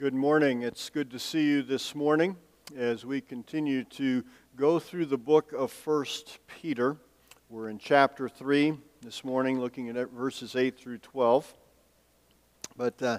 [0.00, 0.62] Good morning.
[0.62, 2.34] It's good to see you this morning
[2.74, 4.24] as we continue to
[4.56, 6.06] go through the book of 1
[6.46, 6.96] Peter.
[7.50, 11.54] We're in chapter 3 this morning, looking at verses 8 through 12.
[12.78, 13.18] But uh,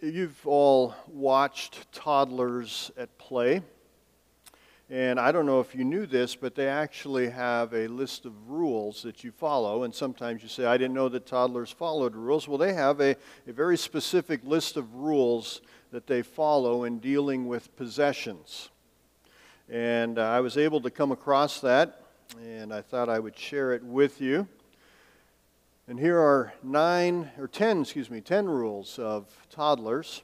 [0.00, 3.60] you've all watched toddlers at play.
[4.92, 8.32] And I don't know if you knew this, but they actually have a list of
[8.50, 9.84] rules that you follow.
[9.84, 12.48] And sometimes you say, I didn't know that toddlers followed rules.
[12.48, 13.14] Well, they have a,
[13.46, 15.60] a very specific list of rules
[15.92, 18.70] that they follow in dealing with possessions.
[19.68, 22.02] And uh, I was able to come across that,
[22.42, 24.48] and I thought I would share it with you.
[25.86, 30.22] And here are nine, or ten, excuse me, ten rules of toddlers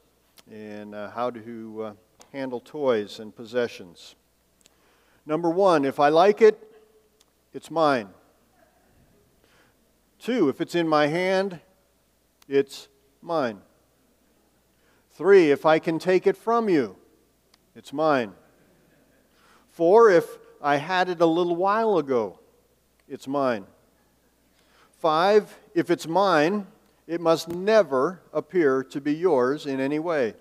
[0.51, 1.93] and uh, how to uh,
[2.33, 4.17] handle toys and possessions.
[5.27, 6.57] Number one, if I like it,
[7.53, 8.09] it's mine.
[10.21, 11.61] Two, if it's in my hand,
[12.49, 12.89] it's
[13.21, 13.59] mine.
[15.11, 16.97] Three, if I can take it from you,
[17.75, 18.33] it's mine.
[19.71, 22.39] Four, if I had it a little while ago,
[23.09, 23.67] it's mine.
[24.99, 26.67] Five, if it's mine,
[27.07, 30.35] it must never appear to be yours in any way.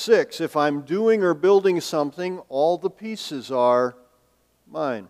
[0.00, 3.94] Six, if I'm doing or building something, all the pieces are
[4.66, 5.08] mine.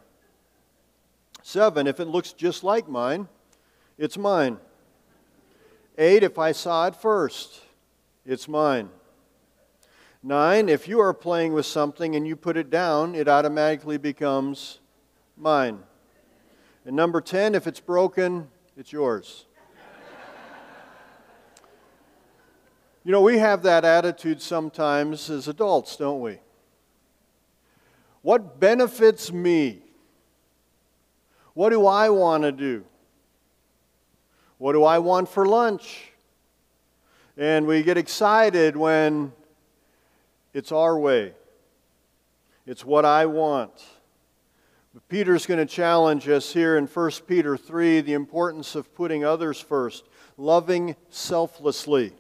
[1.45, 3.29] Seven, if it looks just like mine,
[3.99, 4.59] it's mine.
[5.97, 7.61] Eight, if I saw it first,
[8.27, 8.91] it's mine.
[10.25, 14.81] Nine, if you are playing with something and you put it down, it automatically becomes
[15.37, 15.85] mine.
[16.85, 19.47] And number 10, if it's broken, it's yours.
[23.03, 26.39] You know, we have that attitude sometimes as adults, don't we?
[28.21, 29.83] What benefits me?
[31.55, 32.85] What do I want to do?
[34.59, 36.13] What do I want for lunch?
[37.39, 39.33] And we get excited when
[40.53, 41.33] it's our way.
[42.67, 43.73] It's what I want.
[44.93, 49.25] But Peter's going to challenge us here in 1 Peter 3 the importance of putting
[49.25, 50.05] others first,
[50.37, 52.13] loving selflessly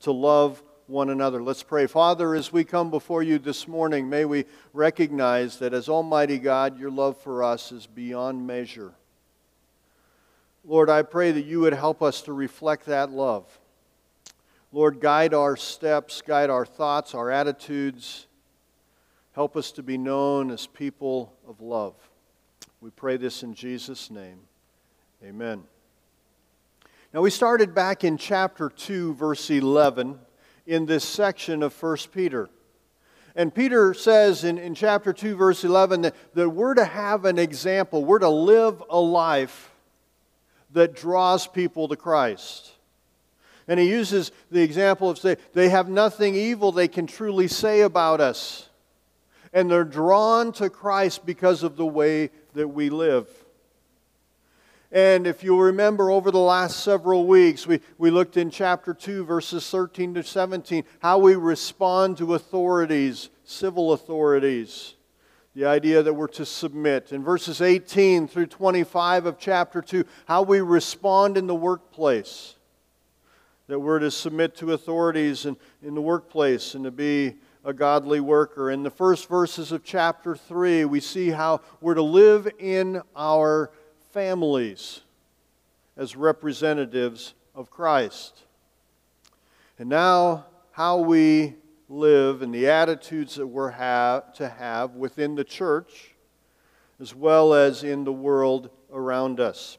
[0.00, 1.42] to love one another.
[1.42, 1.86] Let's pray.
[1.86, 6.78] Father, as we come before you this morning, may we recognize that as Almighty God,
[6.78, 8.92] your love for us is beyond measure.
[10.64, 13.46] Lord, I pray that you would help us to reflect that love.
[14.72, 18.26] Lord, guide our steps, guide our thoughts, our attitudes.
[19.32, 21.94] Help us to be known as people of love.
[22.80, 24.40] We pray this in Jesus' name.
[25.24, 25.62] Amen.
[27.12, 30.16] Now, we started back in chapter 2, verse 11,
[30.64, 32.48] in this section of 1 Peter.
[33.34, 37.36] And Peter says in, in chapter 2, verse 11, that, that we're to have an
[37.36, 39.72] example, we're to live a life
[40.72, 42.70] that draws people to Christ.
[43.66, 47.80] And he uses the example of say, they have nothing evil they can truly say
[47.80, 48.68] about us.
[49.52, 53.26] And they're drawn to Christ because of the way that we live.
[54.92, 59.24] And if you'll remember over the last several weeks, we, we looked in chapter 2,
[59.24, 64.94] verses 13 to 17, how we respond to authorities, civil authorities.
[65.54, 67.12] The idea that we're to submit.
[67.12, 72.56] In verses 18 through 25 of chapter 2, how we respond in the workplace.
[73.68, 78.20] That we're to submit to authorities in, in the workplace and to be a godly
[78.20, 78.70] worker.
[78.70, 83.70] In the first verses of chapter 3, we see how we're to live in our
[84.12, 85.00] families
[85.96, 88.44] as representatives of Christ.
[89.78, 91.54] And now, how we
[91.88, 96.14] live and the attitudes that we're have, to have within the church
[97.00, 99.78] as well as in the world around us.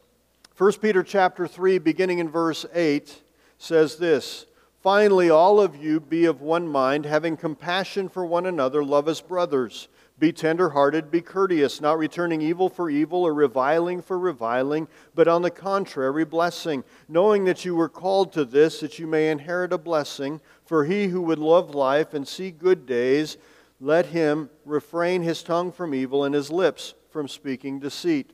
[0.58, 3.22] 1 Peter chapter 3 beginning in verse 8
[3.58, 4.48] says this,
[4.82, 9.22] Finally all of you be of one mind, having compassion for one another, love as
[9.22, 9.88] brothers.
[10.22, 15.42] Be tenderhearted, be courteous, not returning evil for evil or reviling for reviling, but on
[15.42, 19.80] the contrary, blessing, knowing that you were called to this, that you may inherit a
[19.80, 20.40] blessing.
[20.64, 23.38] For he who would love life and see good days,
[23.80, 28.32] let him refrain his tongue from evil and his lips from speaking deceit.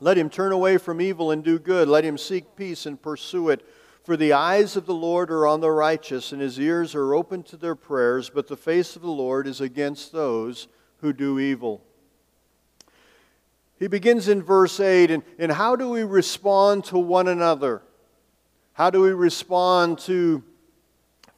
[0.00, 1.86] Let him turn away from evil and do good.
[1.86, 3.64] Let him seek peace and pursue it.
[4.02, 7.44] For the eyes of the Lord are on the righteous, and his ears are open
[7.44, 10.66] to their prayers, but the face of the Lord is against those
[11.00, 11.82] who do evil.
[13.78, 17.82] He begins in verse 8, and, and how do we respond to one another?
[18.72, 20.42] How do we respond to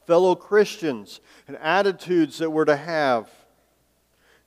[0.07, 3.29] fellow Christians and attitudes that we're to have?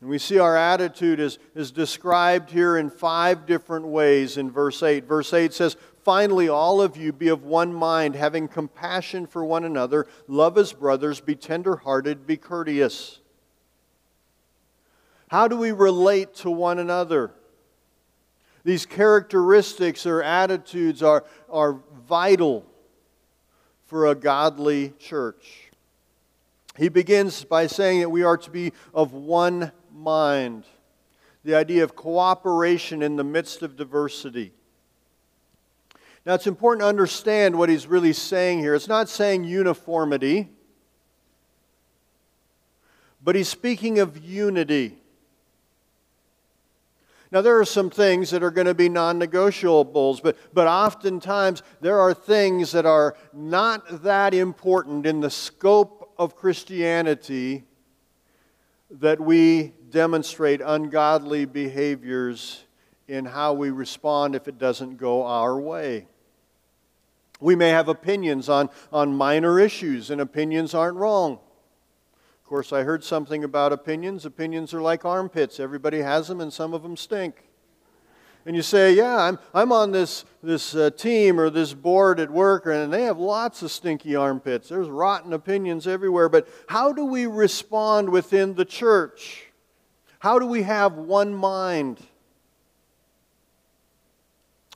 [0.03, 4.83] And we see our attitude is, is described here in five different ways in verse
[4.83, 5.05] 8.
[5.05, 9.65] Verse 8 says, finally, all of you be of one mind, having compassion for one
[9.65, 13.22] another, love as brothers, be tenderhearted, be courteous.
[15.33, 17.31] How do we relate to one another?
[18.65, 22.67] These characteristics or attitudes are, are vital
[23.87, 25.71] for a godly church.
[26.77, 30.65] He begins by saying that we are to be of one mind.
[31.45, 34.53] The idea of cooperation in the midst of diversity.
[36.27, 38.75] Now, it's important to understand what he's really saying here.
[38.75, 40.51] It's not saying uniformity,
[43.25, 44.99] but he's speaking of unity.
[47.33, 51.63] Now, there are some things that are going to be non negotiables, but, but oftentimes
[51.81, 57.65] there are things that are not that important in the scope of Christianity
[58.91, 62.65] that we demonstrate ungodly behaviors
[63.09, 66.09] in how we respond if it doesn't go our way.
[67.41, 71.39] We may have opinions on, on minor issues, and opinions aren't wrong
[72.53, 74.27] course, I heard something about opinions.
[74.27, 75.59] Opinions are like armpits.
[75.59, 77.45] Everybody has them, and some of them stink.
[78.45, 82.31] And you say, Yeah, I'm, I'm on this, this uh, team or this board at
[82.31, 84.69] work, and they have lots of stinky armpits.
[84.69, 86.29] There's rotten opinions everywhere.
[86.29, 89.47] But how do we respond within the church?
[90.19, 92.01] How do we have one mind?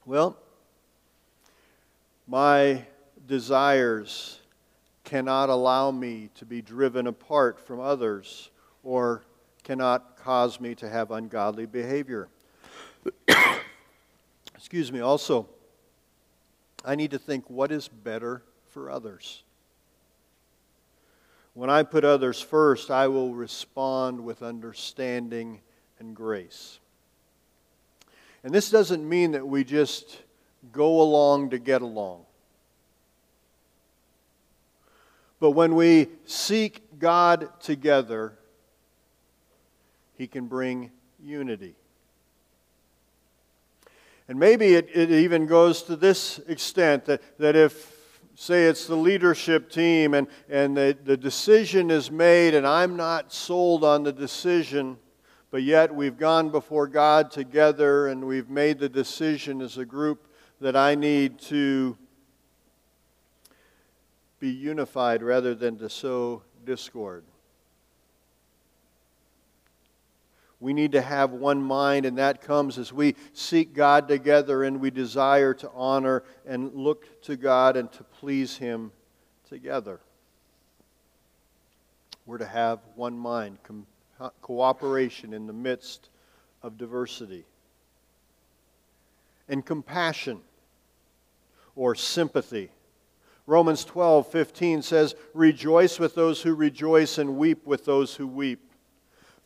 [0.07, 0.39] Well,
[2.27, 2.87] my
[3.27, 4.41] desires
[5.07, 8.51] cannot allow me to be driven apart from others
[8.83, 9.23] or
[9.63, 12.29] cannot cause me to have ungodly behavior.
[14.55, 15.49] Excuse me, also,
[16.85, 19.45] I need to think what is better for others.
[21.55, 25.61] When I put others first, I will respond with understanding
[26.01, 26.81] and grace.
[28.43, 30.19] And this doesn't mean that we just
[30.73, 32.26] go along to get along.
[35.47, 38.37] But when we seek God together,
[40.19, 40.91] He can bring
[41.23, 41.77] unity.
[44.27, 48.97] And maybe it, it even goes to this extent that, that if, say, it's the
[48.97, 54.13] leadership team and, and the, the decision is made and I'm not sold on the
[54.13, 54.99] decision,
[55.53, 60.27] but yet we've gone before God together and we've made the decision as a group
[60.61, 61.97] that I need to
[64.39, 67.25] be unified rather than to sow discord.
[70.59, 74.81] We need to have one mind, and that comes as we seek God together and
[74.81, 78.91] we desire to honor and look to God and to please Him
[79.49, 80.01] together.
[82.25, 83.59] We're to have one mind,
[84.41, 86.09] cooperation in the midst
[86.63, 87.45] of diversity,
[89.49, 90.41] and compassion
[91.77, 92.71] or sympathy
[93.47, 98.61] Romans 12, 15 says, Rejoice with those who rejoice and weep with those who weep.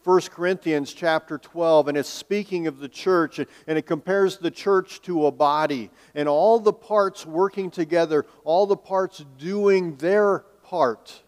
[0.04, 5.02] 1 Corinthians chapter 12, and it's speaking of the church, and it compares the church
[5.02, 11.22] to a body, and all the parts working together, all the parts doing their part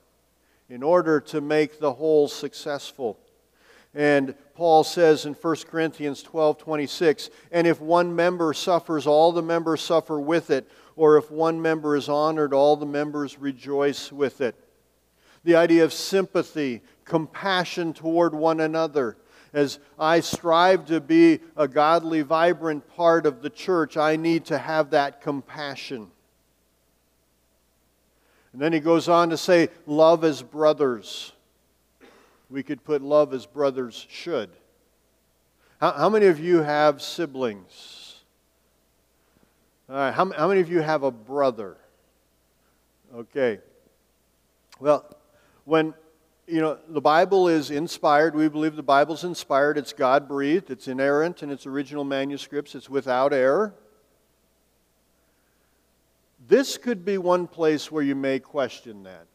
[0.70, 3.18] in order to make the whole successful.
[3.94, 9.42] And Paul says in 1 Corinthians 12 26, and if one member suffers, all the
[9.42, 10.66] members suffer with it
[10.96, 14.54] or if one member is honored, all the members rejoice with it.
[15.44, 19.16] The idea of sympathy, compassion toward one another.
[19.52, 24.58] As I strive to be a godly, vibrant part of the church, I need to
[24.58, 26.11] have that compassion.
[28.52, 31.32] And then he goes on to say, love as brothers.
[32.50, 34.50] We could put love as brothers should.
[35.80, 38.01] How, how many of you have siblings?
[39.92, 41.76] All right, how, how many of you have a brother?
[43.14, 43.58] Okay.
[44.80, 45.04] Well,
[45.66, 45.92] when,
[46.46, 50.88] you know, the Bible is inspired, we believe the Bible's inspired, it's God breathed, it's
[50.88, 53.75] inerrant in its original manuscripts, it's without error.
[56.49, 59.26] This could be one place where you may question that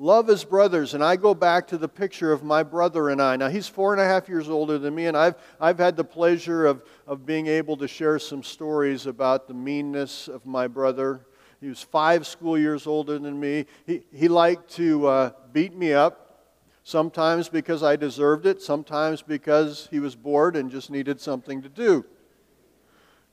[0.00, 0.94] love as brothers.
[0.94, 3.36] And I go back to the picture of my brother and I.
[3.36, 6.04] Now, he's four and a half years older than me, and I've, I've had the
[6.04, 11.20] pleasure of, of being able to share some stories about the meanness of my brother.
[11.60, 13.66] He was five school years older than me.
[13.86, 16.46] He, he liked to uh, beat me up,
[16.82, 21.68] sometimes because I deserved it, sometimes because he was bored and just needed something to
[21.68, 22.06] do.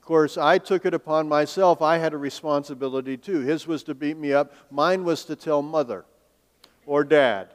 [0.01, 1.81] Of course, I took it upon myself.
[1.81, 3.39] I had a responsibility too.
[3.39, 6.05] His was to beat me up, mine was to tell mother
[6.87, 7.49] or dad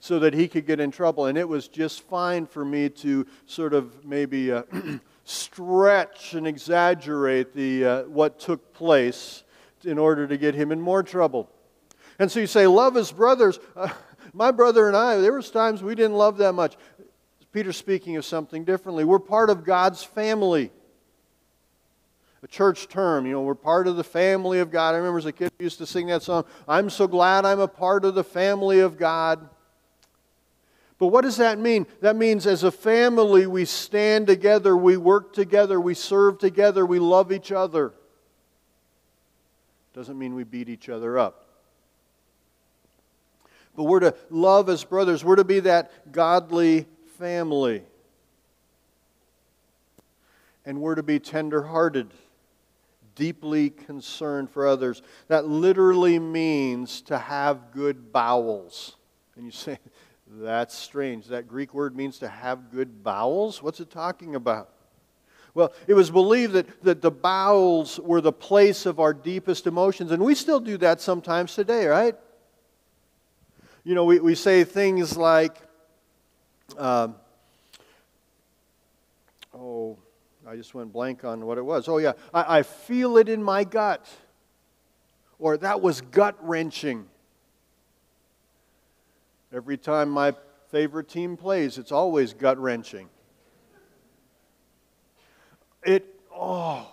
[0.00, 1.26] so that he could get in trouble.
[1.26, 4.62] And it was just fine for me to sort of maybe uh,
[5.24, 9.44] stretch and exaggerate the, uh, what took place
[9.84, 11.50] in order to get him in more trouble.
[12.18, 13.58] And so you say, love his brothers.
[13.76, 13.88] Uh,
[14.32, 16.76] my brother and I, there was times we didn't love that much.
[17.52, 19.04] Peter's speaking of something differently.
[19.04, 20.70] We're part of God's family.
[22.42, 24.94] A church term, you know, we're part of the family of God.
[24.94, 27.60] I remember as a kid, we used to sing that song, I'm so glad I'm
[27.60, 29.46] a part of the family of God.
[30.98, 31.86] But what does that mean?
[32.00, 36.98] That means as a family, we stand together, we work together, we serve together, we
[36.98, 37.92] love each other.
[39.94, 41.46] Doesn't mean we beat each other up.
[43.76, 46.86] But we're to love as brothers, we're to be that godly
[47.18, 47.82] family.
[50.66, 52.10] And we're to be tenderhearted,
[53.20, 55.02] deeply concerned for others.
[55.28, 58.96] That literally means to have good bowels.
[59.36, 59.78] And you say,
[60.26, 61.26] that's strange.
[61.26, 63.62] That Greek word means to have good bowels?
[63.62, 64.70] What's it talking about?
[65.52, 70.12] Well, it was believed that, that the bowels were the place of our deepest emotions,
[70.12, 72.16] and we still do that sometimes today, right?
[73.84, 75.56] You know, we, we say things like,
[76.78, 77.16] um,
[79.52, 79.98] oh,
[80.50, 81.86] I just went blank on what it was.
[81.86, 84.04] Oh, yeah, I, I feel it in my gut.
[85.38, 87.06] Or that was gut wrenching.
[89.52, 90.34] Every time my
[90.72, 93.08] favorite team plays, it's always gut wrenching.
[95.84, 96.04] It,
[96.34, 96.90] oh.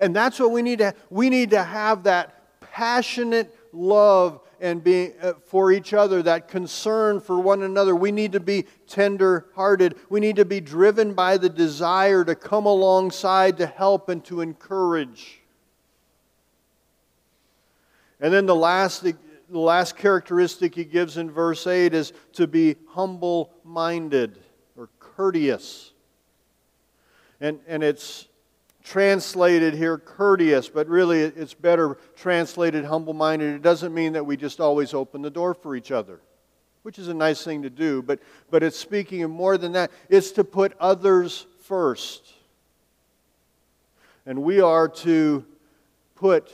[0.00, 5.12] And that's what we need to we need to have that passionate love and being
[5.20, 7.94] uh, for each other, that concern for one another.
[7.94, 9.96] We need to be tender hearted.
[10.08, 14.40] We need to be driven by the desire to come alongside to help and to
[14.40, 15.40] encourage.
[18.20, 19.14] And then the last, the
[19.50, 24.38] last characteristic he gives in verse 8 is to be humble minded
[24.76, 25.92] or courteous.
[27.40, 28.28] And, and it's
[28.84, 33.54] translated here courteous, but really it's better translated humble minded.
[33.54, 36.20] It doesn't mean that we just always open the door for each other,
[36.82, 39.90] which is a nice thing to do, but, but it's speaking of more than that.
[40.10, 42.30] It's to put others first.
[44.26, 45.44] And we are to
[46.14, 46.52] put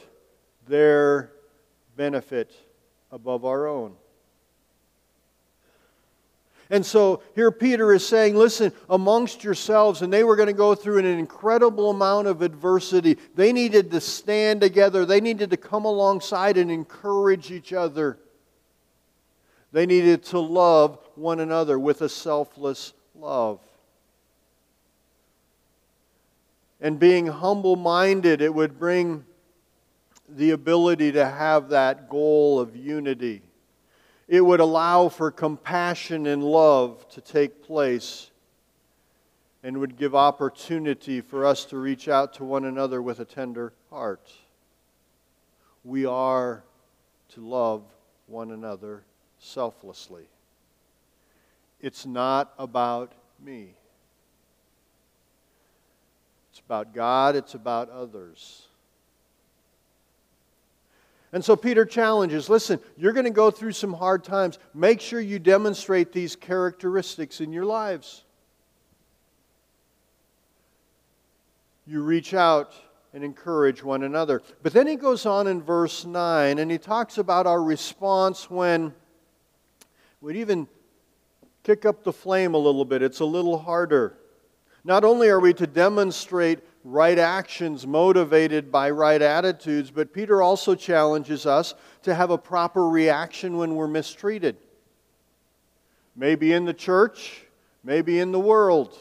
[0.69, 1.33] their
[1.97, 2.53] benefit
[3.11, 3.95] above our own.
[6.73, 10.77] And so here Peter is saying, listen, amongst yourselves, and they were going to go
[10.77, 13.19] through an incredible amount of adversity.
[13.35, 18.19] They needed to stand together, they needed to come alongside and encourage each other.
[19.73, 23.61] They needed to love one another with a selfless love.
[26.81, 29.25] And being humble minded, it would bring
[30.29, 33.43] the ability to have that goal of unity
[34.31, 38.31] it would allow for compassion and love to take place
[39.65, 43.73] and would give opportunity for us to reach out to one another with a tender
[43.91, 44.33] heart.
[45.83, 46.63] We are
[47.31, 47.83] to love
[48.29, 49.03] one another
[49.41, 50.29] selflessly.
[51.81, 53.11] It's not about
[53.45, 53.75] me.
[56.53, 58.69] It's about God, it's about others.
[61.33, 64.59] And so Peter challenges listen, you're going to go through some hard times.
[64.75, 68.25] Make sure you demonstrate these characteristics in your lives.
[71.87, 72.75] You reach out
[73.13, 74.43] and encourage one another.
[74.63, 78.95] But then he goes on in verse 9 and he talks about our response when
[80.21, 80.69] we'd even
[81.63, 83.03] kick up the flame a little bit.
[83.03, 84.17] It's a little harder.
[84.85, 90.75] Not only are we to demonstrate right actions motivated by right attitudes, but Peter also
[90.75, 94.57] challenges us to have a proper reaction when we're mistreated.
[96.17, 97.45] Maybe in the church,
[97.85, 98.97] maybe in the world.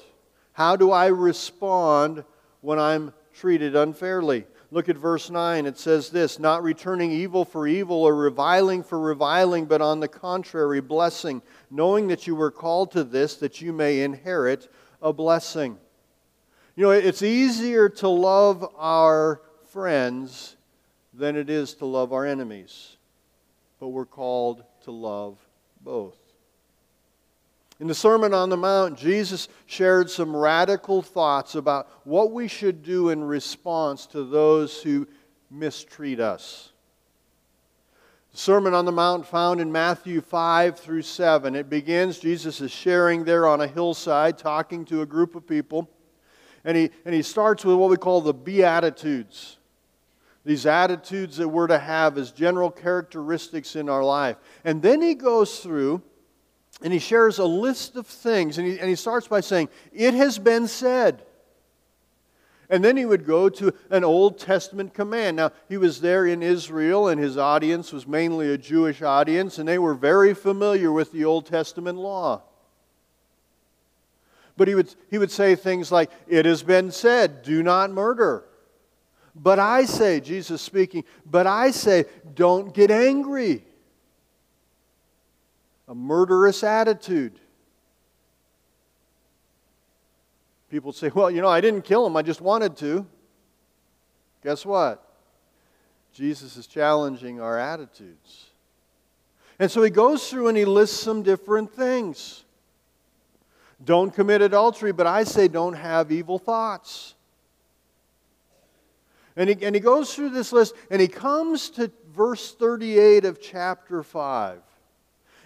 [0.53, 2.24] How do I respond
[2.62, 4.45] when I'm treated unfairly?
[4.71, 5.65] Look at verse 9.
[5.65, 10.07] It says this Not returning evil for evil or reviling for reviling, but on the
[10.07, 14.71] contrary, blessing, knowing that you were called to this, that you may inherit
[15.01, 15.77] a blessing.
[16.79, 20.55] You know, it's easier to love our friends
[21.13, 22.95] than it is to love our enemies.
[23.81, 25.38] But we're called to love
[25.81, 26.15] both.
[27.81, 32.81] In the Sermon on the Mount, Jesus shared some radical thoughts about what we should
[32.81, 35.05] do in response to those who
[35.51, 36.71] mistreat us.
[38.31, 41.57] The Sermon on the Mount found in Matthew 5 through 7.
[41.57, 45.89] It begins, Jesus is sharing there on a hillside, talking to a group of people.
[46.69, 49.57] And he, and he starts with what we call the Beatitudes.
[50.45, 54.38] These attitudes that we're to have as general characteristics in our life.
[54.63, 56.03] And then he goes through
[56.83, 60.13] and he shares a list of things, and he, and he starts by saying, It
[60.13, 61.23] has been said.
[62.69, 65.38] And then he would go to an Old Testament command.
[65.38, 69.67] Now, he was there in Israel, and his audience was mainly a Jewish audience, and
[69.67, 72.43] they were very familiar with the Old Testament law.
[74.59, 78.43] But he would, he would say things like, It has been said, do not murder.
[79.33, 82.03] But I say, Jesus speaking, but I say,
[82.35, 83.63] don't get angry.
[85.87, 87.39] A murderous attitude.
[90.69, 93.07] People say, well, you know, I didn't kill him, I just wanted to.
[94.43, 95.01] Guess what?
[96.13, 98.47] Jesus is challenging our attitudes.
[99.57, 102.43] And so he goes through and he lists some different things.
[103.83, 107.15] Don't commit adultery, but I say don't have evil thoughts.
[109.36, 113.41] And he, and he goes through this list and he comes to verse 38 of
[113.41, 114.59] chapter 5.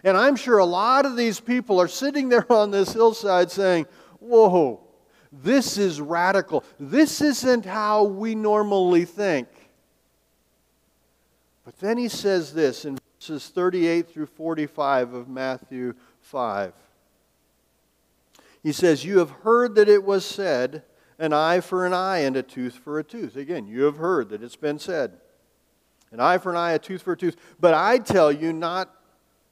[0.03, 3.85] And I'm sure a lot of these people are sitting there on this hillside saying,
[4.19, 4.81] Whoa,
[5.31, 6.63] this is radical.
[6.79, 9.47] This isn't how we normally think.
[11.65, 16.73] But then he says this in verses 38 through 45 of Matthew 5.
[18.63, 20.83] He says, You have heard that it was said,
[21.19, 23.35] an eye for an eye and a tooth for a tooth.
[23.35, 25.19] Again, you have heard that it's been said.
[26.11, 27.35] An eye for an eye, a tooth for a tooth.
[27.59, 28.89] But I tell you not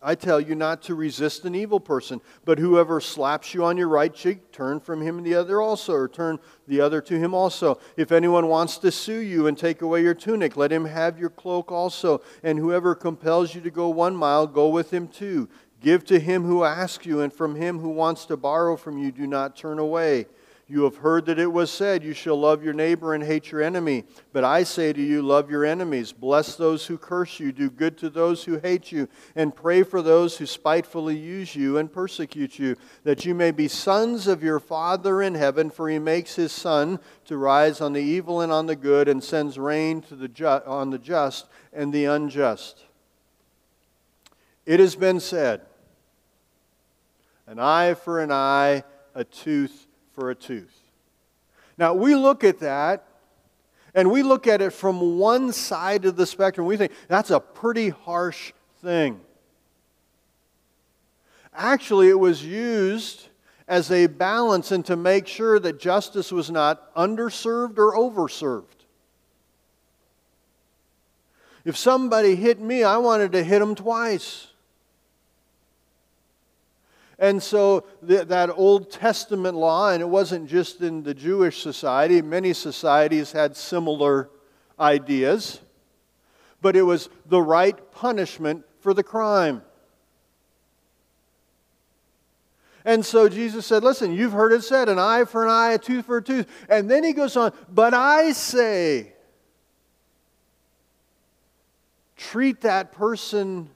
[0.04, 3.88] I tell you not to resist an evil person, but whoever slaps you on your
[3.88, 7.80] right cheek, turn from him the other also, or turn the other to him also.
[7.98, 11.30] If anyone wants to sue you and take away your tunic, let him have your
[11.30, 12.24] cloak also.
[12.42, 15.50] And whoever compels you to go one mile, go with him two.
[15.82, 19.12] Give to him who asks you, and from him who wants to borrow from you,
[19.12, 20.28] do not turn away.
[20.72, 23.62] You have heard that it was said, You shall love your neighbor and hate your
[23.62, 24.06] enemy.
[24.32, 27.98] But I say to you, Love your enemies, bless those who curse you, do good
[27.98, 32.58] to those who hate you, and pray for those who spitefully use you and persecute
[32.58, 36.54] you, that you may be sons of your Father in heaven, for he makes his
[36.54, 40.30] sun to rise on the evil and on the good, and sends rain to the
[40.30, 42.86] ju- on the just and the unjust.
[44.66, 45.62] It has been said,
[47.52, 48.82] An eye for an eye,
[49.14, 50.74] a tooth for a tooth.
[51.78, 53.06] Now, we look at that
[53.94, 56.66] and we look at it from one side of the spectrum.
[56.66, 59.20] We think that's a pretty harsh thing.
[61.54, 63.28] Actually, it was used
[63.68, 68.64] as a balance and to make sure that justice was not underserved or overserved.
[71.66, 74.48] If somebody hit me, I wanted to hit them twice.
[77.22, 82.20] And so th- that Old Testament law, and it wasn't just in the Jewish society,
[82.20, 84.32] many societies had similar
[84.80, 85.62] ideas,
[86.64, 89.62] but it was the right punishment for the crime.
[92.84, 95.78] And so Jesus said, Listen, you've heard it said, an eye for an eye, a
[95.78, 96.48] tooth for a tooth.
[96.68, 99.14] And then he goes on, But I say,
[102.18, 103.70] treat that person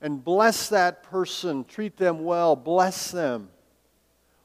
[0.00, 3.48] and bless that person, treat them well, bless them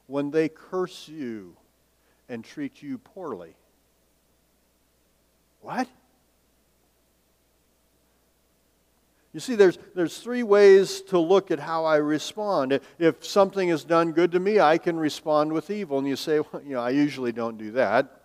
[0.07, 1.55] when they curse you
[2.29, 3.55] and treat you poorly.
[5.61, 5.87] What?
[9.33, 12.79] You see, there's, there's three ways to look at how I respond.
[12.99, 15.99] If something is done good to me, I can respond with evil.
[15.99, 18.21] And you say, well, you know, I usually don't do that.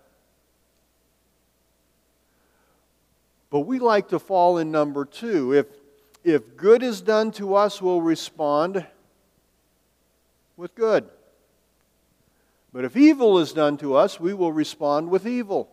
[3.50, 5.52] But we like to fall in number two.
[5.54, 5.66] If,
[6.26, 8.84] if good is done to us, we'll respond
[10.56, 11.08] with good.
[12.72, 15.70] But if evil is done to us, we will respond with evil.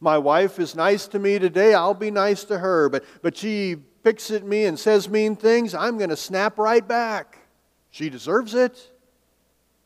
[0.00, 2.88] My wife is nice to me today, I'll be nice to her.
[2.88, 6.86] But, but she picks at me and says mean things, I'm going to snap right
[6.86, 7.38] back.
[7.90, 8.90] She deserves it,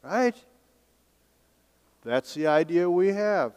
[0.04, 0.36] right?
[2.04, 3.52] That's the idea we have.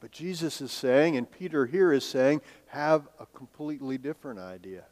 [0.00, 4.84] But Jesus is saying, and Peter here is saying, have a completely different idea.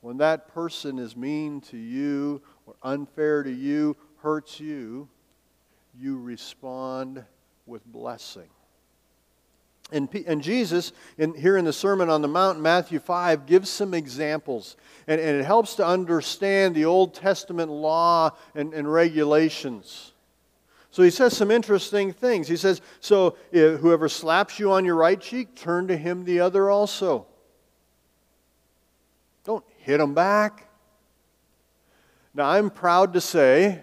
[0.00, 5.08] When that person is mean to you or unfair to you, hurts you,
[5.94, 7.24] you respond
[7.66, 8.48] with blessing.
[9.90, 13.94] And, and Jesus, in, here in the Sermon on the Mount, Matthew 5, gives some
[13.94, 14.76] examples.
[15.06, 20.12] And, and it helps to understand the Old Testament law and, and regulations.
[20.98, 22.48] So he says some interesting things.
[22.48, 26.40] He says, So eh, whoever slaps you on your right cheek, turn to him the
[26.40, 27.28] other also.
[29.44, 30.68] Don't hit him back.
[32.34, 33.80] Now, I'm proud to say,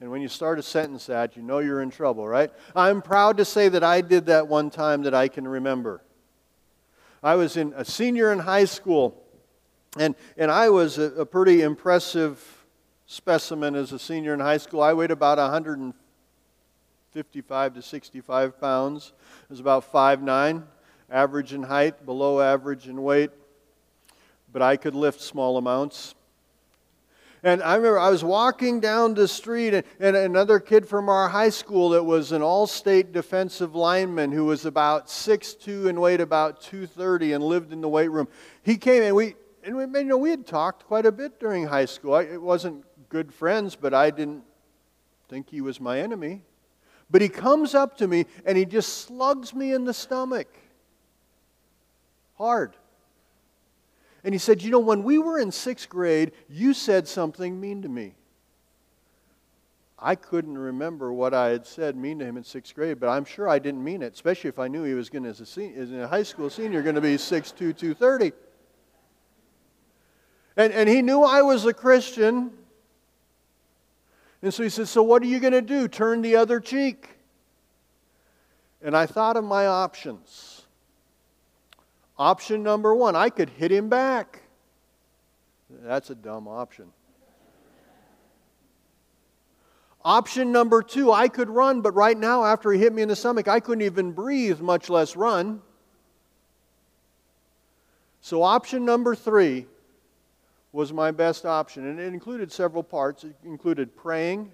[0.00, 2.50] and when you start a sentence that, you know you're in trouble, right?
[2.74, 6.02] I'm proud to say that I did that one time that I can remember.
[7.22, 9.22] I was in a senior in high school,
[9.96, 12.66] And, and I was a, a pretty impressive
[13.06, 14.82] specimen as a senior in high school.
[14.82, 15.38] I weighed about
[17.16, 19.14] 155 to 65 pounds.
[19.48, 20.64] Was about 5'9,
[21.10, 23.30] average in height, below average in weight.
[24.52, 26.14] But I could lift small amounts.
[27.42, 31.30] And I remember I was walking down the street, and, and another kid from our
[31.30, 36.20] high school that was an all state defensive lineman who was about 6'2 and weighed
[36.20, 38.28] about 230 and lived in the weight room.
[38.62, 41.66] He came and we, and we, you know, we had talked quite a bit during
[41.66, 42.12] high school.
[42.12, 44.42] I, it wasn't good friends, but I didn't
[45.30, 46.42] think he was my enemy.
[47.10, 50.48] But he comes up to me and he just slugs me in the stomach.
[52.34, 52.76] Hard.
[54.24, 57.82] And he said, You know, when we were in sixth grade, you said something mean
[57.82, 58.14] to me.
[59.98, 63.24] I couldn't remember what I had said mean to him in sixth grade, but I'm
[63.24, 65.72] sure I didn't mean it, especially if I knew he was going to, as a,
[65.74, 68.32] as a high school senior, going to be 6'2, 230.
[70.58, 72.50] And, and he knew I was a Christian.
[74.42, 75.88] And so he said, So what are you going to do?
[75.88, 77.08] Turn the other cheek.
[78.82, 80.62] And I thought of my options.
[82.18, 84.42] Option number one, I could hit him back.
[85.82, 86.86] That's a dumb option.
[90.04, 93.16] Option number two, I could run, but right now, after he hit me in the
[93.16, 95.60] stomach, I couldn't even breathe, much less run.
[98.20, 99.66] So, option number three
[100.76, 103.24] was my best option, and it included several parts.
[103.24, 104.52] It included praying,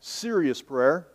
[0.00, 1.06] serious prayer,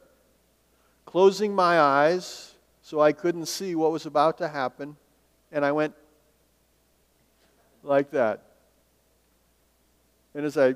[1.06, 4.96] closing my eyes so I couldn't see what was about to happen,
[5.52, 5.94] and I went
[7.84, 8.44] like that.
[10.34, 10.76] And as I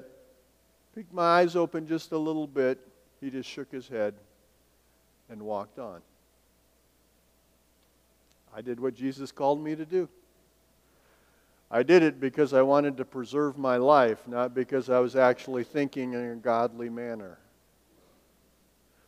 [0.93, 2.77] peeked my eyes open just a little bit,
[3.21, 4.15] he just shook his head
[5.29, 6.01] and walked on.
[8.53, 10.09] I did what Jesus called me to do.
[11.71, 15.63] I did it because I wanted to preserve my life, not because I was actually
[15.63, 17.39] thinking in a godly manner.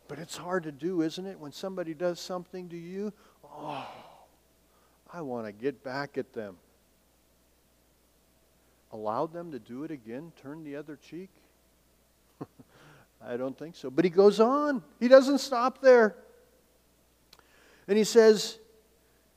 [0.08, 1.38] But it's hard to do, isn't it?
[1.38, 3.12] When somebody does something to you,
[3.44, 3.86] oh,
[5.12, 6.56] I want to get back at them.
[8.90, 11.28] Allow them to do it again, turn the other cheek?
[13.24, 13.90] I don't think so.
[13.90, 16.16] But he goes on, he doesn't stop there.
[17.86, 18.58] And he says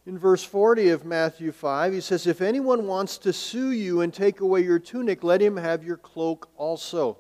[0.05, 4.13] in verse 40 of Matthew 5, he says, If anyone wants to sue you and
[4.13, 7.17] take away your tunic, let him have your cloak also.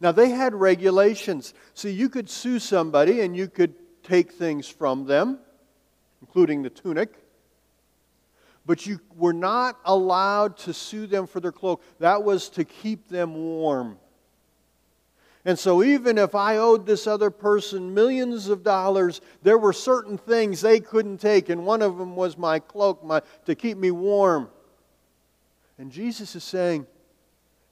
[0.00, 1.54] Now, they had regulations.
[1.74, 5.38] So you could sue somebody and you could take things from them,
[6.20, 7.22] including the tunic
[8.64, 11.82] but you were not allowed to sue them for their cloak.
[11.98, 13.98] That was to keep them warm.
[15.44, 20.16] And so, even if I owed this other person millions of dollars, there were certain
[20.16, 23.90] things they couldn't take, and one of them was my cloak my, to keep me
[23.90, 24.48] warm.
[25.78, 26.86] And Jesus is saying,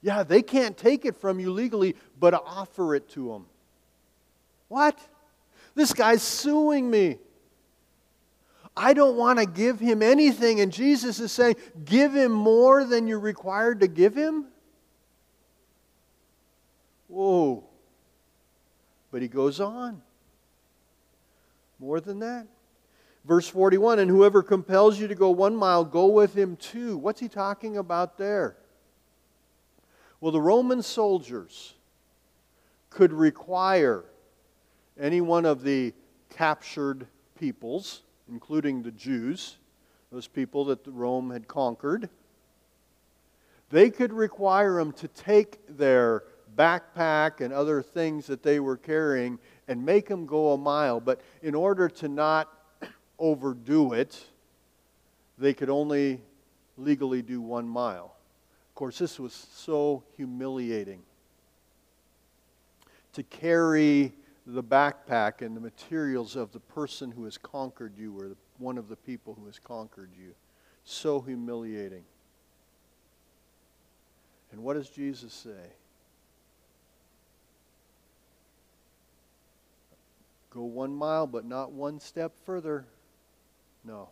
[0.01, 3.45] Yeah, they can't take it from you legally, but offer it to them.
[4.67, 4.99] What?
[5.73, 7.19] This guy's suing me.
[8.75, 10.59] I don't want to give him anything.
[10.59, 11.55] And Jesus is saying,
[11.85, 14.47] Give him more than you're required to give him?
[17.11, 17.63] Whoa.
[19.11, 20.01] But he goes on.
[21.79, 22.47] More than that.
[23.25, 26.97] Verse 41 And whoever compels you to go one mile, go with him two.
[26.97, 28.55] What's he talking about there?
[30.19, 31.73] Well, the Roman soldiers
[32.89, 34.05] could require
[34.99, 35.93] any one of the
[36.29, 37.07] captured
[37.39, 39.57] peoples including the Jews,
[40.11, 42.09] those people that Rome had conquered,
[43.69, 46.23] they could require them to take their
[46.57, 50.99] backpack and other things that they were carrying and make them go a mile.
[50.99, 52.49] But in order to not
[53.19, 54.23] overdo it,
[55.37, 56.21] they could only
[56.77, 58.15] legally do one mile.
[58.69, 61.01] Of course, this was so humiliating.
[63.13, 64.13] To carry
[64.45, 68.87] the backpack and the materials of the person who has conquered you or one of
[68.89, 70.33] the people who has conquered you.
[70.83, 72.03] So humiliating.
[74.51, 75.73] And what does Jesus say?
[80.51, 82.85] Go one mile, but not one step further.
[83.83, 84.09] No.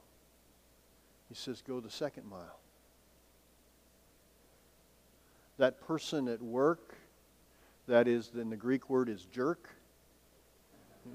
[1.27, 2.59] He says, go the second mile.
[5.57, 6.95] That person at work,
[7.87, 9.69] that is, in the Greek word is jerk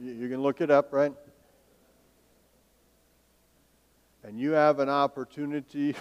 [0.03, 1.13] you can look it up, right?
[4.23, 5.95] And you have an opportunity,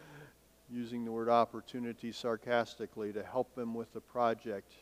[0.70, 4.72] using the word opportunity sarcastically, to help them with the project.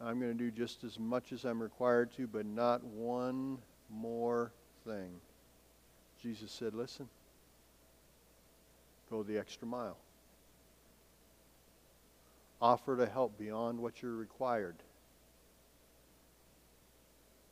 [0.00, 3.58] I'm going to do just as much as I'm required to, but not one
[3.90, 4.52] more
[4.84, 5.10] thing.
[6.22, 7.08] Jesus said, Listen,
[9.10, 9.96] Go the extra mile.
[12.60, 14.76] Offer to help beyond what you're required.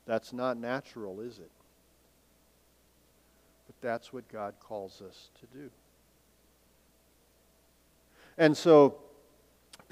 [0.07, 1.51] That's not natural, is it?
[3.67, 5.71] But that's what God calls us to do.
[8.37, 8.97] And so,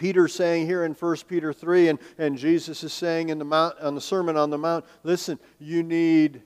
[0.03, 3.79] Peter's saying here in 1 Peter 3, and, and Jesus is saying in the Mount,
[3.79, 6.43] on the Sermon on the Mount, listen, you need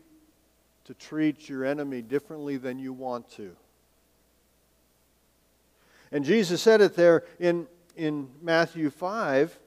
[0.85, 3.57] to treat your enemy differently than you want to.
[6.13, 7.67] And Jesus said it there in,
[7.97, 9.59] in Matthew 5.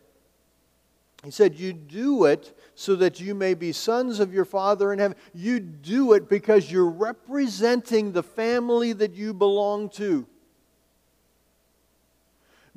[1.25, 4.99] He said, You do it so that you may be sons of your Father in
[4.99, 5.17] heaven.
[5.33, 10.27] You do it because you're representing the family that you belong to.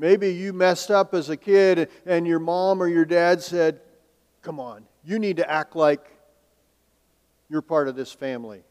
[0.03, 3.81] Maybe you messed up as a kid and your mom or your dad said,
[4.43, 6.05] Come on, you need to act like
[7.49, 8.65] you're part of this family.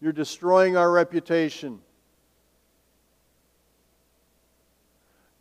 [0.00, 1.80] You're destroying our reputation.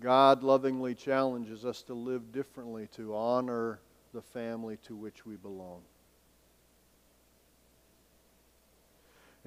[0.01, 3.79] God lovingly challenges us to live differently, to honor
[4.13, 5.79] the family to which we belong.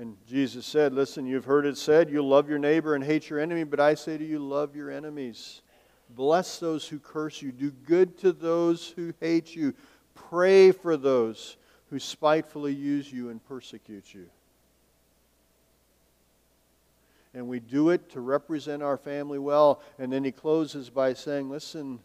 [0.01, 3.39] And Jesus said, Listen, you've heard it said, you love your neighbor and hate your
[3.39, 5.61] enemy, but I say to you, love your enemies.
[6.09, 7.53] Bless those who curse you.
[7.53, 9.75] Do good to those who hate you.
[10.15, 11.59] Pray for those
[11.91, 14.31] who spitefully use you and persecute you.
[17.35, 19.83] And we do it to represent our family well.
[19.99, 21.99] And then he closes by saying, Listen,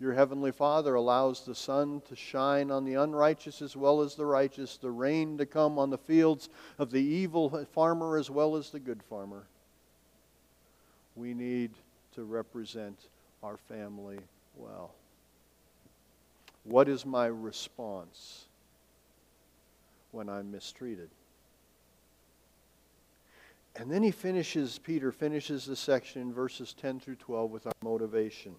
[0.00, 4.24] your heavenly Father allows the sun to shine on the unrighteous as well as the
[4.24, 8.70] righteous, the rain to come on the fields of the evil farmer as well as
[8.70, 9.44] the good farmer.
[11.16, 11.72] We need
[12.14, 12.96] to represent
[13.42, 14.18] our family
[14.56, 14.94] well.
[16.62, 18.44] What is my response
[20.12, 21.10] when I'm mistreated?
[23.74, 27.72] And then he finishes, Peter finishes the section in verses 10 through 12 with our
[27.82, 28.54] motivation.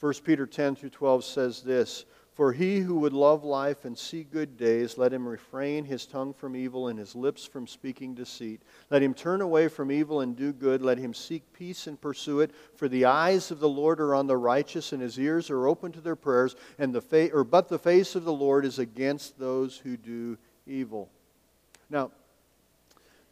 [0.00, 4.24] 1 Peter 10 through 12 says this For he who would love life and see
[4.24, 8.62] good days, let him refrain his tongue from evil and his lips from speaking deceit.
[8.88, 10.80] Let him turn away from evil and do good.
[10.80, 12.50] Let him seek peace and pursue it.
[12.76, 15.92] For the eyes of the Lord are on the righteous, and his ears are open
[15.92, 16.56] to their prayers.
[16.78, 20.38] And the fa- or, but the face of the Lord is against those who do
[20.66, 21.10] evil.
[21.90, 22.10] Now,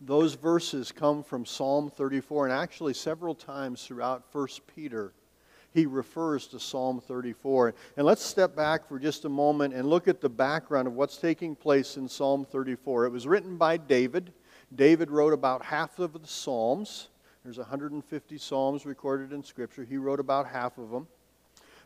[0.02, 5.12] those verses come from Psalm 34, and actually several times throughout 1 Peter
[5.74, 7.74] he refers to Psalm 34.
[7.96, 11.18] And let's step back for just a moment and look at the background of what's
[11.18, 13.06] taking place in Psalm 34.
[13.06, 14.32] It was written by David.
[14.74, 17.08] David wrote about half of the Psalms.
[17.44, 19.84] There's 150 Psalms recorded in Scripture.
[19.84, 21.06] He wrote about half of them.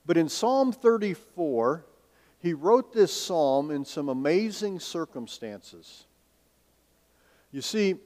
[0.05, 1.85] But in Psalm 34,
[2.41, 6.07] he wrote this psalm in some amazing circumstances.
[7.53, 7.97] You see,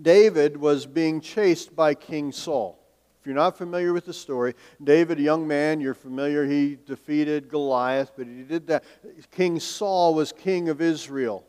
[0.00, 2.83] David was being chased by King Saul.
[3.24, 7.48] If you're not familiar with the story, David, a young man, you're familiar, he defeated
[7.48, 8.84] Goliath, but he did that.
[9.30, 11.42] King Saul was king of Israel.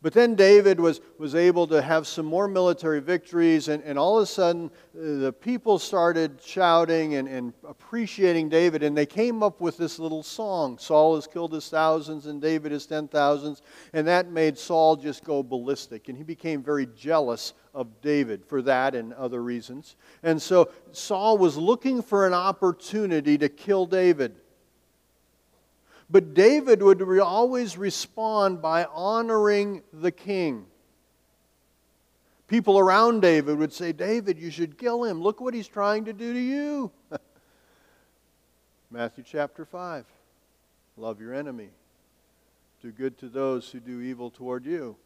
[0.00, 4.18] But then David was, was able to have some more military victories, and, and all
[4.18, 9.42] of a sudden uh, the people started shouting and, and appreciating David, and they came
[9.42, 13.62] up with this little song Saul has killed his thousands, and David his ten thousands.
[13.92, 18.62] And that made Saul just go ballistic, and he became very jealous of David for
[18.62, 19.96] that and other reasons.
[20.22, 24.36] And so Saul was looking for an opportunity to kill David.
[26.10, 30.66] But David would re- always respond by honoring the king.
[32.46, 35.20] People around David would say, David, you should kill him.
[35.20, 36.90] Look what he's trying to do to you.
[38.90, 40.06] Matthew chapter 5.
[40.96, 41.68] Love your enemy.
[42.80, 44.96] Do good to those who do evil toward you.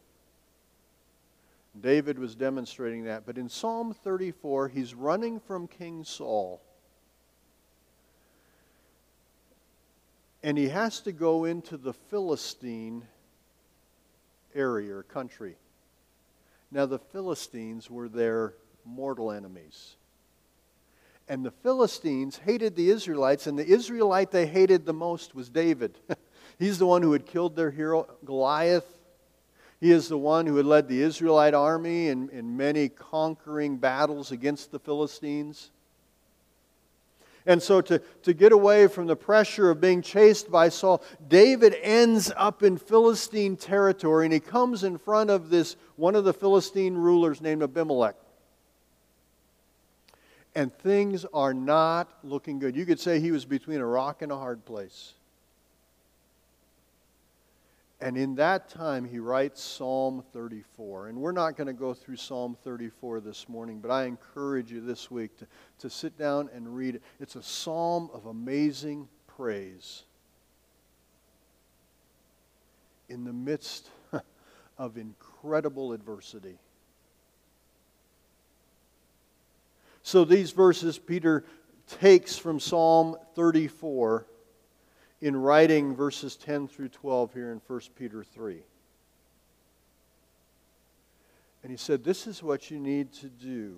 [1.80, 3.26] David was demonstrating that.
[3.26, 6.60] But in Psalm 34, he's running from King Saul.
[10.42, 13.04] And he has to go into the Philistine
[14.54, 15.56] area or country.
[16.70, 19.96] Now, the Philistines were their mortal enemies.
[21.28, 25.98] And the Philistines hated the Israelites, and the Israelite they hated the most was David.
[26.58, 28.86] He's the one who had killed their hero Goliath.
[29.80, 34.30] He is the one who had led the Israelite army in, in many conquering battles
[34.30, 35.71] against the Philistines.
[37.46, 41.76] And so, to, to get away from the pressure of being chased by Saul, David
[41.82, 46.32] ends up in Philistine territory and he comes in front of this one of the
[46.32, 48.14] Philistine rulers named Abimelech.
[50.54, 52.76] And things are not looking good.
[52.76, 55.14] You could say he was between a rock and a hard place.
[58.02, 61.06] And in that time, he writes Psalm 34.
[61.06, 64.80] And we're not going to go through Psalm 34 this morning, but I encourage you
[64.80, 65.46] this week to,
[65.78, 67.02] to sit down and read it.
[67.20, 70.02] It's a psalm of amazing praise
[73.08, 73.88] in the midst
[74.78, 76.58] of incredible adversity.
[80.02, 81.44] So these verses Peter
[81.86, 84.26] takes from Psalm 34
[85.22, 88.58] in writing verses 10 through 12 here in 1 Peter 3.
[91.62, 93.76] And he said, This is what you need to do.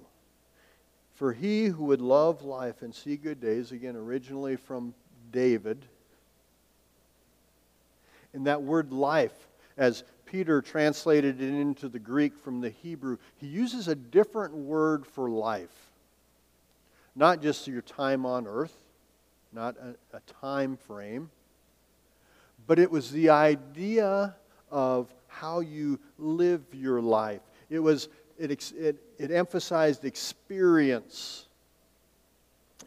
[1.15, 4.95] For he who would love life and see good days, again, originally from
[5.31, 5.85] David.
[8.33, 13.47] And that word life, as Peter translated it into the Greek from the Hebrew, he
[13.47, 15.91] uses a different word for life.
[17.15, 18.77] Not just your time on earth,
[19.55, 21.31] not a, a time frame,
[22.67, 24.35] but it was the idea
[24.71, 27.43] of how you live your life.
[27.71, 31.47] It was it, it, it emphasized experience.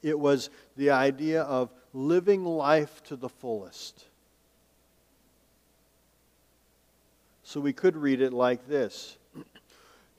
[0.04, 4.06] It was the idea of living life to the fullest.
[7.44, 9.18] So we could read it like this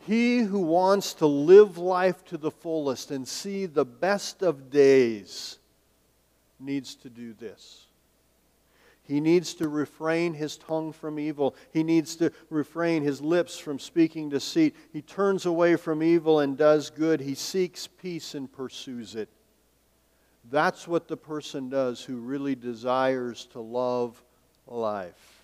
[0.06, 5.58] He who wants to live life to the fullest and see the best of days
[6.61, 7.87] needs to do this.
[9.03, 11.57] He needs to refrain his tongue from evil.
[11.73, 14.77] He needs to refrain his lips from speaking deceit.
[14.92, 17.21] He turns away from evil and does good.
[17.21, 19.31] He seeks peace and pursues it.
[20.51, 24.23] That's what the person does who really desires to love
[24.66, 25.38] life.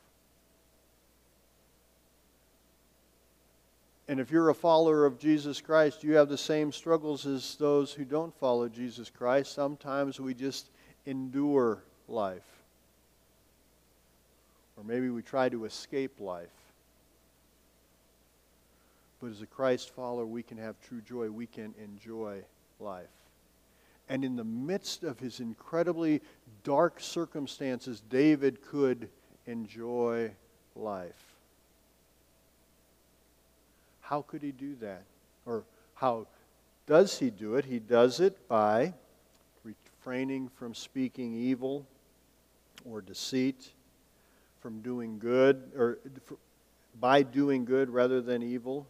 [4.08, 7.92] And if you're a follower of Jesus Christ, you have the same struggles as those
[7.92, 9.54] who don't follow Jesus Christ.
[9.54, 10.68] Sometimes we just
[11.06, 12.42] endure life.
[14.76, 16.48] Or maybe we try to escape life.
[19.20, 21.30] But as a Christ follower, we can have true joy.
[21.30, 22.42] We can enjoy
[22.80, 23.06] life.
[24.08, 26.20] And in the midst of his incredibly
[26.62, 29.08] dark circumstances, David could
[29.46, 30.32] enjoy
[30.76, 31.34] life.
[34.00, 35.04] How could he do that?
[35.46, 35.64] Or
[35.94, 36.26] how
[36.86, 37.64] does he do it?
[37.64, 38.92] He does it by
[40.04, 41.86] refraining from speaking evil
[42.84, 43.72] or deceit,
[44.60, 45.98] from doing good, or
[47.00, 48.86] by doing good rather than evil,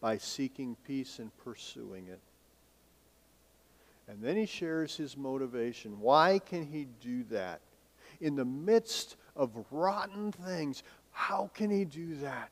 [0.00, 2.20] by seeking peace and pursuing it.
[4.08, 6.00] And then he shares his motivation.
[6.00, 7.60] Why can he do that?
[8.22, 12.50] In the midst of rotten things, how can he do that?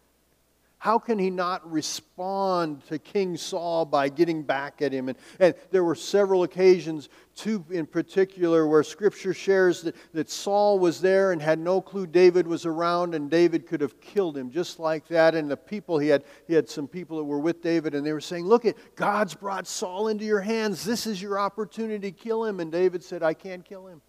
[0.85, 5.09] How can he not respond to King Saul by getting back at him?
[5.09, 10.79] And, and there were several occasions, two in particular, where Scripture shares that, that Saul
[10.79, 14.51] was there and had no clue David was around, and David could have killed him
[14.51, 15.35] just like that.
[15.35, 18.13] And the people, he had, he had some people that were with David, and they
[18.13, 20.85] were saying, Look, it, God's brought Saul into your hands.
[20.85, 22.61] This is your opportunity to kill him.
[22.61, 24.03] And David said, I can't kill him.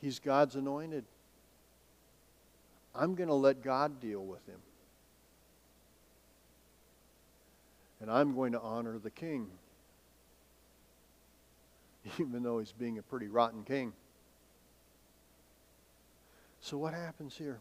[0.00, 1.04] He's God's anointed.
[2.94, 4.58] I'm going to let God deal with him.
[8.00, 9.46] And I'm going to honor the king,
[12.18, 13.92] even though he's being a pretty rotten king.
[16.60, 17.60] So, what happens here?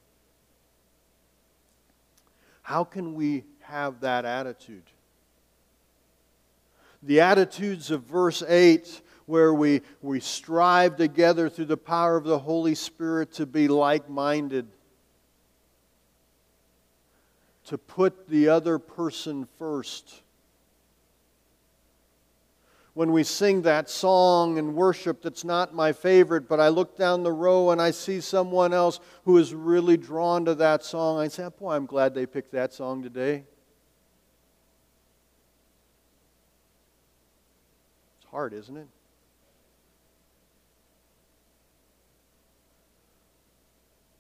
[2.61, 4.83] How can we have that attitude?
[7.01, 12.39] The attitudes of verse 8, where we, we strive together through the power of the
[12.39, 14.67] Holy Spirit to be like minded
[17.69, 20.23] to put the other person first.
[22.95, 27.21] When we sing that song and worship that's not my favorite, but I look down
[27.21, 31.27] the row and I see someone else who is really drawn to that song, I
[31.27, 33.43] say, Boy, I'm glad they picked that song today.
[38.17, 38.87] It's hard, isn't it?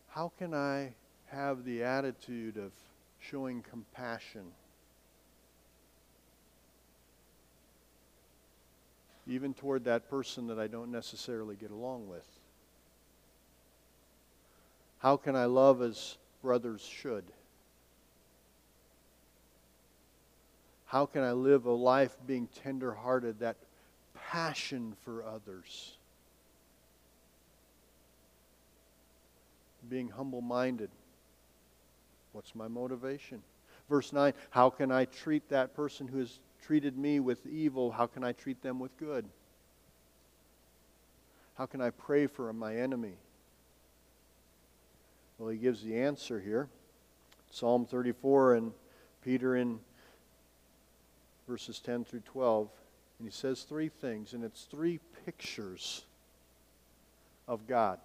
[0.09, 0.93] How can I
[1.31, 2.71] have the attitude of
[3.19, 4.45] showing compassion.
[9.27, 12.25] Even toward that person that I don't necessarily get along with.
[14.99, 17.25] How can I love as brothers should?
[20.85, 23.57] How can I live a life being tenderhearted, that
[24.15, 25.97] passion for others?
[29.87, 30.89] Being humble minded.
[32.33, 33.41] What's my motivation?
[33.89, 37.91] Verse 9 How can I treat that person who has treated me with evil?
[37.91, 39.25] How can I treat them with good?
[41.55, 43.15] How can I pray for my enemy?
[45.37, 46.69] Well, he gives the answer here.
[47.51, 48.71] Psalm 34 and
[49.23, 49.79] Peter in
[51.47, 52.69] verses 10 through 12.
[53.19, 56.03] And he says three things, and it's three pictures
[57.47, 57.99] of God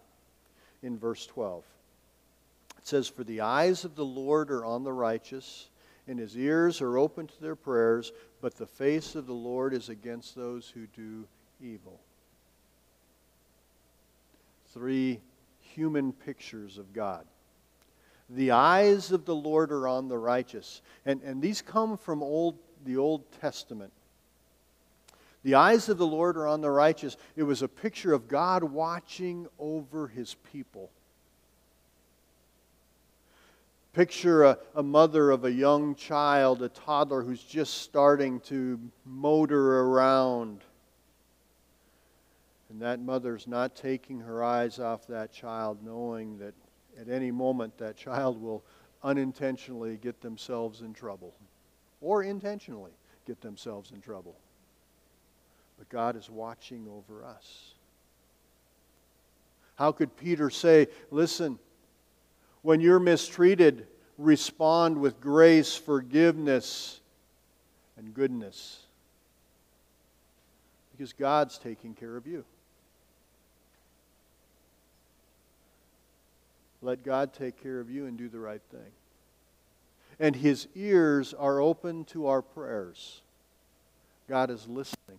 [0.82, 1.62] in verse 12.
[2.84, 5.70] It says, For the eyes of the Lord are on the righteous,
[6.06, 8.12] and his ears are open to their prayers,
[8.42, 11.26] but the face of the Lord is against those who do
[11.62, 11.98] evil.
[14.74, 15.22] Three
[15.60, 17.24] human pictures of God.
[18.28, 20.82] The eyes of the Lord are on the righteous.
[21.06, 23.92] And, and these come from old, the Old Testament.
[25.42, 27.16] The eyes of the Lord are on the righteous.
[27.34, 30.90] It was a picture of God watching over his people.
[33.94, 39.82] Picture a, a, mother of a young child, a toddler who's just starting to motor
[39.82, 40.62] around.
[42.68, 46.54] And that mother's not taking her eyes off that child, knowing that
[47.00, 48.64] at any moment that child will
[49.04, 51.32] unintentionally get themselves in trouble
[52.00, 52.92] or intentionally
[53.28, 54.36] get themselves in trouble.
[55.78, 57.74] But God is watching over us.
[59.76, 61.60] How could Peter say, Listen,
[62.64, 63.86] when you're mistreated,
[64.16, 66.98] respond with grace, forgiveness,
[67.98, 68.80] and goodness?
[70.90, 72.42] Because God's taking care of you.
[76.80, 78.92] Let God take care of you and do the right thing.
[80.18, 83.20] And His ears are open to our prayers.
[84.26, 85.18] God is listening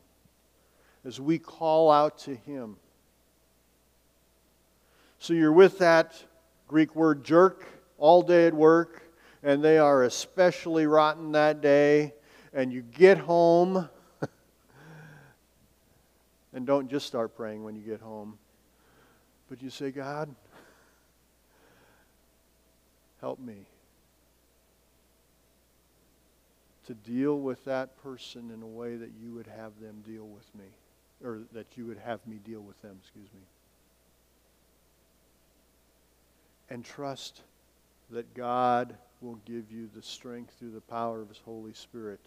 [1.05, 2.77] as we call out to Him.
[5.19, 6.15] So you're with that
[6.67, 9.03] Greek word jerk all day at work,
[9.43, 12.13] and they are especially rotten that day,
[12.53, 13.87] and you get home.
[16.53, 18.37] and don't just start praying when you get home,
[19.49, 20.33] but you say, God,
[23.21, 23.67] help me
[26.87, 30.53] to deal with that person in a way that you would have them deal with
[30.55, 30.65] me
[31.23, 33.41] or that you would have me deal with them, excuse me.
[36.69, 37.41] And trust
[38.09, 42.19] that God will give you the strength through the power of His Holy Spirit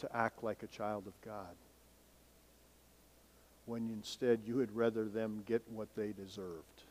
[0.00, 1.54] to act like a child of God.
[3.66, 6.82] When instead you would rather them get what they deserved.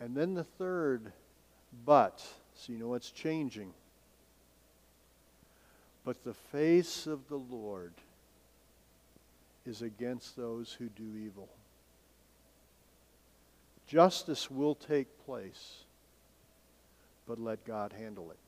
[0.00, 1.12] And then the third,
[1.86, 3.72] but, so you know what's changing.
[6.04, 7.92] But the face of the Lord
[9.64, 11.48] is against those who do evil.
[13.86, 15.84] Justice will take place,
[17.26, 18.38] but let God handle it.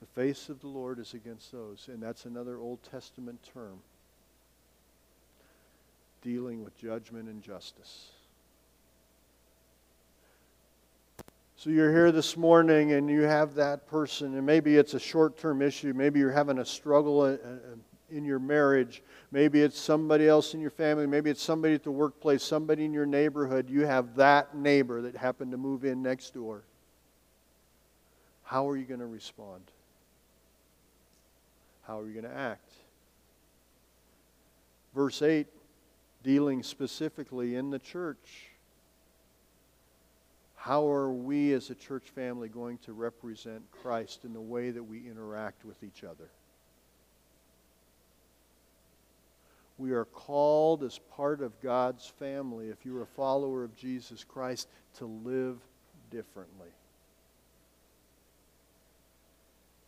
[0.00, 3.78] The face of the Lord is against those, and that's another Old Testament term
[6.22, 8.10] dealing with judgment and justice.
[11.56, 15.38] So you're here this morning and you have that person, and maybe it's a short
[15.38, 15.92] term issue.
[15.94, 17.36] Maybe you're having a struggle uh,
[18.12, 19.02] in your marriage.
[19.30, 21.06] Maybe it's somebody else in your family.
[21.06, 23.68] Maybe it's somebody at the workplace, somebody in your neighborhood.
[23.68, 26.62] You have that neighbor that happened to move in next door.
[28.44, 29.62] How are you going to respond?
[31.86, 32.70] How are you going to act?
[34.94, 35.46] Verse 8,
[36.22, 38.52] dealing specifically in the church
[40.62, 44.84] how are we as a church family going to represent Christ in the way that
[44.84, 46.30] we interact with each other?
[49.78, 54.68] We are called as part of God's family, if you're a follower of Jesus Christ,
[54.98, 55.58] to live
[56.10, 56.68] differently.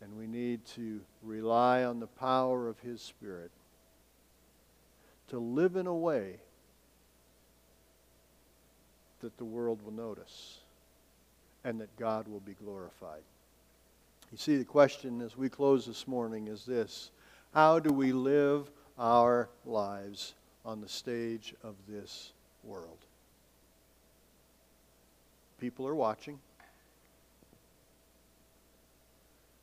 [0.01, 3.51] And we need to rely on the power of His Spirit
[5.29, 6.37] to live in a way
[9.21, 10.59] that the world will notice
[11.65, 13.23] and that God will be glorified.
[14.31, 17.11] You see, the question as we close this morning is this
[17.55, 20.35] How do we live our lives
[20.65, 22.33] on the stage of this
[22.63, 22.99] world?
[25.61, 26.39] People are watching.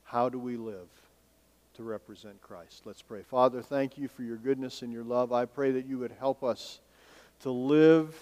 [0.03, 0.89] How do we live
[1.75, 2.81] to represent Christ?
[2.85, 3.21] Let's pray.
[3.21, 5.31] Father, thank you for your goodness and your love.
[5.31, 6.79] I pray that you would help us
[7.41, 8.15] to live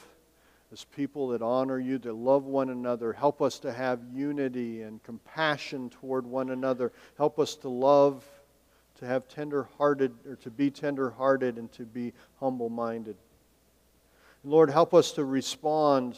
[0.72, 3.12] as people that honor you, that love one another.
[3.12, 6.92] Help us to have unity and compassion toward one another.
[7.18, 8.24] Help us to love,
[9.00, 13.16] to have tender-hearted or to be tender-hearted and to be humble-minded.
[14.44, 16.18] Lord, help us to respond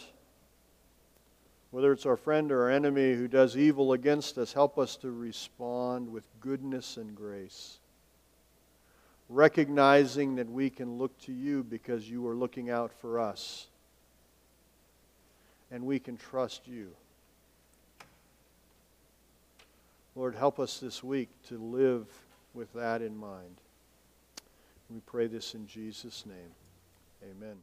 [1.72, 5.10] whether it's our friend or our enemy who does evil against us, help us to
[5.10, 7.80] respond with goodness and grace.
[9.30, 13.68] Recognizing that we can look to you because you are looking out for us.
[15.72, 16.92] And we can trust you.
[20.14, 22.06] Lord, help us this week to live
[22.54, 23.58] with that in mind.
[24.89, 26.52] We pray this in Jesus' name.
[27.24, 27.58] Amen.